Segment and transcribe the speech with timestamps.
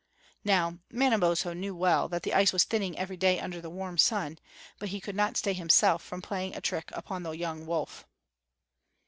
[0.43, 4.39] Now Manabozho knew well that the ice was thinning every day under the warm sun,
[4.79, 8.07] but he could not stay himself from playing a trick upon the young wolf.